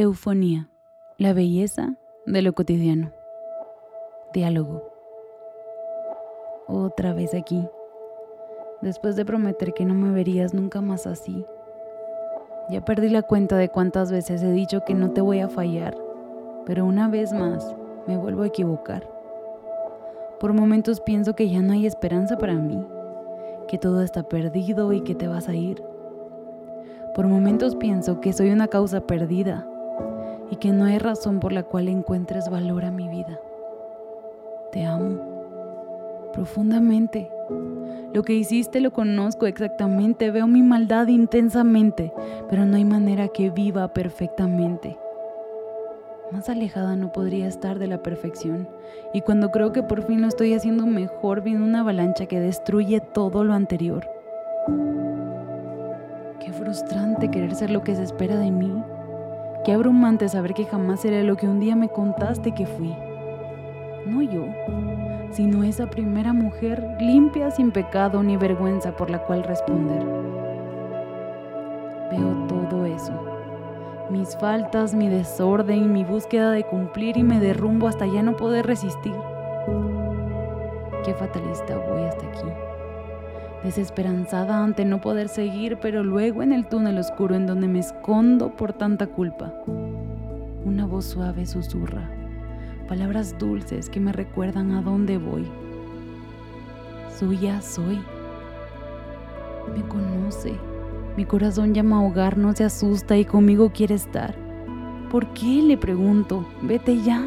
Eufonía, 0.00 0.68
la 1.16 1.32
belleza 1.32 1.96
de 2.24 2.40
lo 2.40 2.52
cotidiano. 2.52 3.10
Diálogo. 4.32 4.92
Otra 6.68 7.12
vez 7.12 7.34
aquí. 7.34 7.68
Después 8.80 9.16
de 9.16 9.24
prometer 9.24 9.74
que 9.74 9.84
no 9.84 9.94
me 9.94 10.12
verías 10.12 10.54
nunca 10.54 10.80
más 10.80 11.08
así. 11.08 11.44
Ya 12.70 12.84
perdí 12.84 13.08
la 13.08 13.22
cuenta 13.22 13.56
de 13.56 13.70
cuántas 13.70 14.12
veces 14.12 14.40
he 14.44 14.52
dicho 14.52 14.84
que 14.84 14.94
no 14.94 15.10
te 15.10 15.20
voy 15.20 15.40
a 15.40 15.48
fallar, 15.48 15.98
pero 16.64 16.86
una 16.86 17.08
vez 17.08 17.32
más 17.32 17.74
me 18.06 18.16
vuelvo 18.16 18.44
a 18.44 18.46
equivocar. 18.46 19.04
Por 20.38 20.52
momentos 20.52 21.00
pienso 21.00 21.34
que 21.34 21.50
ya 21.50 21.60
no 21.60 21.72
hay 21.72 21.86
esperanza 21.86 22.38
para 22.38 22.54
mí, 22.54 22.86
que 23.66 23.78
todo 23.78 24.02
está 24.02 24.22
perdido 24.22 24.92
y 24.92 25.00
que 25.00 25.16
te 25.16 25.26
vas 25.26 25.48
a 25.48 25.56
ir. 25.56 25.82
Por 27.16 27.26
momentos 27.26 27.74
pienso 27.74 28.20
que 28.20 28.32
soy 28.32 28.52
una 28.52 28.68
causa 28.68 29.00
perdida 29.00 29.68
y 30.50 30.56
que 30.56 30.72
no 30.72 30.84
hay 30.84 30.98
razón 30.98 31.40
por 31.40 31.52
la 31.52 31.62
cual 31.62 31.88
encuentres 31.88 32.48
valor 32.48 32.84
a 32.84 32.90
mi 32.90 33.08
vida. 33.08 33.38
Te 34.72 34.84
amo 34.84 35.38
profundamente. 36.32 37.30
Lo 38.12 38.22
que 38.22 38.34
hiciste 38.34 38.80
lo 38.80 38.92
conozco 38.92 39.46
exactamente, 39.46 40.30
veo 40.30 40.46
mi 40.46 40.62
maldad 40.62 41.08
intensamente, 41.08 42.12
pero 42.48 42.64
no 42.64 42.76
hay 42.76 42.84
manera 42.84 43.28
que 43.28 43.50
viva 43.50 43.92
perfectamente. 43.92 44.98
Más 46.30 46.48
alejada 46.48 46.94
no 46.94 47.10
podría 47.10 47.48
estar 47.48 47.78
de 47.78 47.86
la 47.86 48.02
perfección, 48.02 48.68
y 49.14 49.22
cuando 49.22 49.50
creo 49.50 49.72
que 49.72 49.82
por 49.82 50.02
fin 50.02 50.20
lo 50.20 50.28
estoy 50.28 50.54
haciendo 50.54 50.86
mejor, 50.86 51.42
viene 51.42 51.64
una 51.64 51.80
avalancha 51.80 52.26
que 52.26 52.38
destruye 52.38 53.00
todo 53.00 53.44
lo 53.44 53.54
anterior. 53.54 54.08
Qué 56.38 56.52
frustrante 56.52 57.30
querer 57.30 57.54
ser 57.54 57.70
lo 57.70 57.82
que 57.82 57.94
se 57.94 58.02
espera 58.02 58.36
de 58.36 58.50
mí 58.50 58.82
Qué 59.64 59.72
abrumante 59.72 60.28
saber 60.28 60.54
que 60.54 60.64
jamás 60.64 61.00
seré 61.00 61.24
lo 61.24 61.36
que 61.36 61.46
un 61.46 61.60
día 61.60 61.76
me 61.76 61.88
contaste 61.88 62.52
que 62.52 62.66
fui. 62.66 62.94
No 64.06 64.22
yo, 64.22 64.46
sino 65.30 65.64
esa 65.64 65.90
primera 65.90 66.32
mujer 66.32 66.96
limpia 67.00 67.50
sin 67.50 67.70
pecado 67.70 68.22
ni 68.22 68.36
vergüenza 68.36 68.96
por 68.96 69.10
la 69.10 69.18
cual 69.18 69.42
responder. 69.42 70.04
Veo 72.10 72.46
todo 72.48 72.86
eso. 72.86 73.12
Mis 74.10 74.36
faltas, 74.38 74.94
mi 74.94 75.08
desorden, 75.08 75.92
mi 75.92 76.04
búsqueda 76.04 76.50
de 76.52 76.64
cumplir 76.64 77.18
y 77.18 77.22
me 77.22 77.40
derrumbo 77.40 77.88
hasta 77.88 78.06
ya 78.06 78.22
no 78.22 78.36
poder 78.36 78.66
resistir. 78.66 79.14
Qué 81.04 81.12
fatalista 81.14 81.76
voy 81.76 82.04
hasta 82.04 82.26
aquí 82.26 82.67
desesperanzada 83.64 84.62
ante 84.62 84.84
no 84.84 85.00
poder 85.00 85.28
seguir, 85.28 85.78
pero 85.80 86.02
luego 86.02 86.42
en 86.42 86.52
el 86.52 86.66
túnel 86.66 86.98
oscuro 86.98 87.34
en 87.34 87.46
donde 87.46 87.68
me 87.68 87.80
escondo 87.80 88.54
por 88.56 88.72
tanta 88.72 89.06
culpa. 89.06 89.52
Una 90.64 90.86
voz 90.86 91.06
suave 91.06 91.46
susurra, 91.46 92.08
palabras 92.88 93.36
dulces 93.38 93.90
que 93.90 94.00
me 94.00 94.12
recuerdan 94.12 94.72
a 94.72 94.82
dónde 94.82 95.18
voy. 95.18 95.46
Suya 97.18 97.60
soy. 97.60 98.00
Me 99.74 99.82
conoce. 99.88 100.54
Mi 101.16 101.24
corazón 101.24 101.74
llama 101.74 101.98
a 101.98 102.02
hogar, 102.02 102.38
no 102.38 102.54
se 102.54 102.64
asusta 102.64 103.16
y 103.16 103.24
conmigo 103.24 103.72
quiere 103.72 103.96
estar. 103.96 104.36
¿Por 105.10 105.32
qué? 105.32 105.62
Le 105.62 105.76
pregunto. 105.76 106.46
Vete 106.62 107.02
ya. 107.02 107.26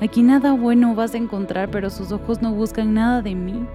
Aquí 0.00 0.22
nada 0.22 0.52
bueno 0.52 0.94
vas 0.94 1.14
a 1.14 1.18
encontrar, 1.18 1.70
pero 1.70 1.90
sus 1.90 2.12
ojos 2.12 2.42
no 2.42 2.52
buscan 2.54 2.94
nada 2.94 3.22
de 3.22 3.34
mí. 3.34 3.66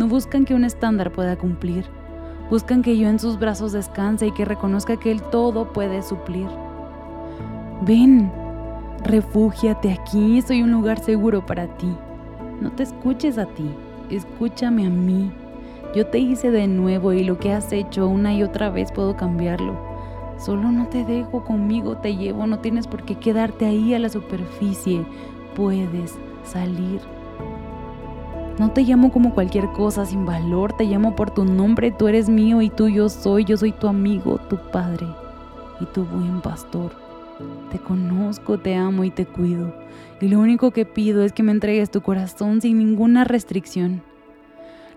No 0.00 0.08
buscan 0.08 0.46
que 0.46 0.54
un 0.54 0.64
estándar 0.64 1.12
pueda 1.12 1.36
cumplir. 1.36 1.84
Buscan 2.48 2.80
que 2.80 2.96
yo 2.96 3.06
en 3.06 3.18
sus 3.18 3.38
brazos 3.38 3.72
descanse 3.72 4.28
y 4.28 4.32
que 4.32 4.46
reconozca 4.46 4.96
que 4.96 5.10
Él 5.10 5.20
todo 5.24 5.74
puede 5.74 6.02
suplir. 6.02 6.48
Ven, 7.82 8.32
refúgiate 9.04 9.92
aquí, 9.92 10.40
soy 10.40 10.62
un 10.62 10.72
lugar 10.72 11.00
seguro 11.00 11.44
para 11.44 11.66
ti. 11.76 11.94
No 12.62 12.72
te 12.72 12.84
escuches 12.84 13.36
a 13.36 13.44
ti, 13.44 13.70
escúchame 14.08 14.86
a 14.86 14.88
mí. 14.88 15.30
Yo 15.94 16.06
te 16.06 16.18
hice 16.18 16.50
de 16.50 16.66
nuevo 16.66 17.12
y 17.12 17.22
lo 17.22 17.38
que 17.38 17.52
has 17.52 17.70
hecho 17.70 18.08
una 18.08 18.32
y 18.32 18.42
otra 18.42 18.70
vez 18.70 18.92
puedo 18.92 19.18
cambiarlo. 19.18 19.78
Solo 20.38 20.72
no 20.72 20.88
te 20.88 21.04
dejo 21.04 21.44
conmigo, 21.44 21.98
te 21.98 22.16
llevo, 22.16 22.46
no 22.46 22.60
tienes 22.60 22.86
por 22.86 23.02
qué 23.02 23.16
quedarte 23.16 23.66
ahí 23.66 23.92
a 23.92 23.98
la 23.98 24.08
superficie. 24.08 25.04
Puedes 25.54 26.14
salir. 26.42 27.02
No 28.60 28.72
te 28.72 28.82
llamo 28.82 29.10
como 29.10 29.32
cualquier 29.32 29.72
cosa 29.72 30.04
sin 30.04 30.26
valor, 30.26 30.74
te 30.74 30.84
llamo 30.84 31.16
por 31.16 31.30
tu 31.30 31.46
nombre, 31.46 31.92
tú 31.92 32.08
eres 32.08 32.28
mío 32.28 32.60
y 32.60 32.68
tú 32.68 32.88
yo 32.88 33.08
soy, 33.08 33.46
yo 33.46 33.56
soy 33.56 33.72
tu 33.72 33.88
amigo, 33.88 34.38
tu 34.50 34.58
padre 34.70 35.06
y 35.80 35.86
tu 35.86 36.04
buen 36.04 36.42
pastor. 36.42 36.92
Te 37.72 37.78
conozco, 37.78 38.58
te 38.58 38.74
amo 38.74 39.02
y 39.04 39.10
te 39.10 39.24
cuido. 39.24 39.74
Y 40.20 40.28
lo 40.28 40.40
único 40.40 40.72
que 40.72 40.84
pido 40.84 41.24
es 41.24 41.32
que 41.32 41.42
me 41.42 41.52
entregues 41.52 41.90
tu 41.90 42.02
corazón 42.02 42.60
sin 42.60 42.76
ninguna 42.76 43.24
restricción. 43.24 44.02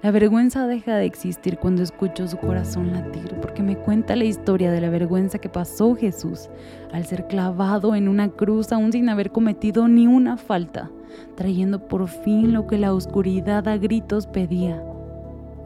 La 0.03 0.11
vergüenza 0.11 0.67
deja 0.67 0.97
de 0.97 1.05
existir 1.05 1.57
cuando 1.57 1.81
escucho 1.81 2.27
su 2.27 2.35
corazón 2.35 2.91
latir, 2.91 3.39
porque 3.39 3.63
me 3.63 3.77
cuenta 3.77 4.17
la 4.17 4.25
historia 4.25 4.69
de 4.69 4.81
la 4.81 4.89
vergüenza 4.89 5.39
que 5.39 5.47
pasó 5.47 5.95
Jesús 5.95 6.49
al 6.91 7.05
ser 7.05 7.25
clavado 7.27 7.95
en 7.95 8.09
una 8.09 8.27
cruz 8.27 8.73
aún 8.73 8.91
sin 8.91 9.07
haber 9.07 9.31
cometido 9.31 9.87
ni 9.87 10.05
una 10.05 10.35
falta, 10.35 10.91
trayendo 11.35 11.87
por 11.87 12.09
fin 12.09 12.51
lo 12.51 12.67
que 12.67 12.77
la 12.77 12.93
oscuridad 12.93 13.65
a 13.69 13.77
gritos 13.77 14.27
pedía, 14.27 14.83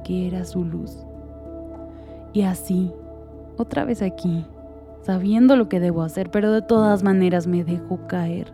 que 0.04 0.28
era 0.28 0.46
su 0.46 0.64
luz. 0.64 1.04
Y 2.32 2.44
así, 2.44 2.94
otra 3.58 3.86
vez 3.86 4.04
aquí, 4.04 4.46
sabiendo 5.02 5.56
lo 5.56 5.68
que 5.68 5.80
debo 5.80 6.04
hacer, 6.04 6.30
pero 6.30 6.52
de 6.52 6.62
todas 6.62 7.02
maneras 7.02 7.48
me 7.48 7.64
dejo 7.64 8.06
caer. 8.06 8.54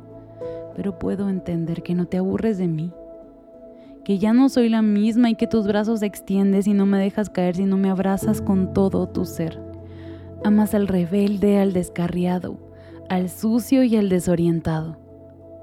Pero 0.77 0.97
puedo 0.97 1.27
entender 1.27 1.83
que 1.83 1.93
no 1.93 2.05
te 2.05 2.19
aburres 2.19 2.57
de 2.57 2.69
mí 2.69 2.93
que 4.03 4.19
ya 4.19 4.33
no 4.33 4.49
soy 4.49 4.69
la 4.69 4.81
misma 4.81 5.29
y 5.29 5.35
que 5.35 5.47
tus 5.47 5.65
brazos 5.65 6.01
extiendes 6.01 6.67
y 6.67 6.73
no 6.73 6.85
me 6.85 6.97
dejas 6.97 7.29
caer 7.29 7.55
si 7.55 7.65
no 7.65 7.77
me 7.77 7.89
abrazas 7.89 8.41
con 8.41 8.73
todo 8.73 9.07
tu 9.07 9.25
ser. 9.25 9.61
Amas 10.43 10.73
al 10.73 10.87
rebelde, 10.87 11.59
al 11.59 11.71
descarriado, 11.71 12.57
al 13.09 13.29
sucio 13.29 13.83
y 13.83 13.95
al 13.95 14.09
desorientado, 14.09 14.97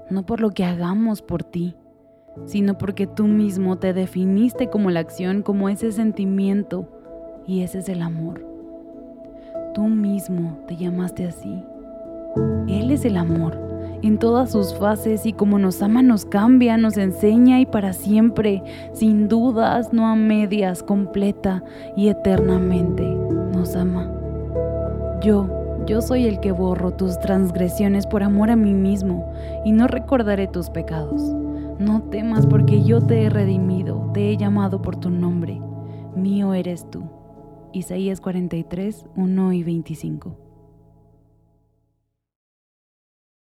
no 0.09 0.25
por 0.25 0.41
lo 0.41 0.51
que 0.51 0.63
hagamos 0.63 1.21
por 1.21 1.43
ti, 1.43 1.75
sino 2.45 2.77
porque 2.77 3.05
tú 3.05 3.27
mismo 3.27 3.77
te 3.77 3.93
definiste 3.93 4.69
como 4.69 4.89
la 4.89 5.01
acción, 5.01 5.43
como 5.43 5.69
ese 5.69 5.91
sentimiento, 5.91 6.87
y 7.45 7.61
ese 7.61 7.79
es 7.79 7.89
el 7.89 8.01
amor. 8.01 8.45
Tú 9.73 9.83
mismo 9.83 10.59
te 10.67 10.75
llamaste 10.77 11.27
así. 11.27 11.63
Él 12.67 12.91
es 12.91 13.05
el 13.05 13.17
amor 13.17 13.70
en 14.01 14.17
todas 14.17 14.51
sus 14.51 14.73
fases 14.75 15.25
y 15.25 15.33
como 15.33 15.59
nos 15.59 15.81
ama 15.81 16.01
nos 16.01 16.25
cambia, 16.25 16.77
nos 16.77 16.97
enseña 16.97 17.59
y 17.59 17.65
para 17.65 17.93
siempre, 17.93 18.63
sin 18.93 19.27
dudas, 19.27 19.93
no 19.93 20.07
a 20.07 20.15
medias, 20.15 20.83
completa 20.83 21.63
y 21.95 22.07
eternamente 22.09 23.03
nos 23.03 23.75
ama. 23.75 24.11
Yo, 25.21 25.83
yo 25.85 26.01
soy 26.01 26.25
el 26.25 26.39
que 26.39 26.51
borro 26.51 26.91
tus 26.91 27.19
transgresiones 27.19 28.07
por 28.07 28.23
amor 28.23 28.49
a 28.49 28.55
mí 28.55 28.73
mismo 28.73 29.31
y 29.65 29.71
no 29.71 29.87
recordaré 29.87 30.47
tus 30.47 30.69
pecados. 30.69 31.21
No 31.79 32.03
temas 32.03 32.45
porque 32.45 32.83
yo 32.83 33.01
te 33.01 33.23
he 33.23 33.29
redimido, 33.29 34.09
te 34.13 34.29
he 34.29 34.37
llamado 34.37 34.81
por 34.81 34.95
tu 34.97 35.09
nombre. 35.09 35.61
Mío 36.15 36.53
eres 36.53 36.89
tú. 36.89 37.03
Isaías 37.73 38.19
43, 38.19 39.05
1 39.15 39.53
y 39.53 39.63
25. 39.63 40.50